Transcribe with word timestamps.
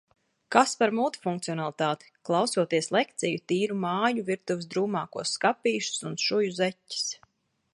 Kas 0.53 0.71
par 0.77 0.93
multifunkcionalitāti! 0.99 2.09
Klausoties 2.29 2.89
lekciju, 2.95 3.41
tīru 3.53 3.77
māju, 3.83 4.25
virtuves 4.31 4.67
drūmākos 4.73 5.35
skapīšus 5.37 6.05
un 6.13 6.17
šuju 6.25 6.57
zeķes. 6.63 7.07